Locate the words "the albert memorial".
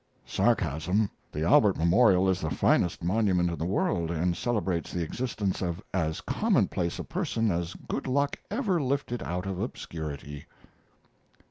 1.31-2.27